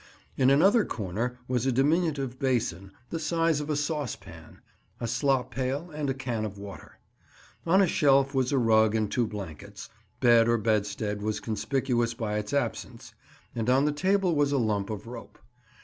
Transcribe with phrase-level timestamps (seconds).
[0.35, 4.59] In another corner was a diminutive basin the size of a saucepan,
[4.99, 6.97] a slop pail, and a can of water.
[7.67, 12.39] On a shelf was a rug and two blankets; bed or bedstead was conspicuous by
[12.39, 13.13] its absence;
[13.53, 15.37] and on the table was a lump of rope.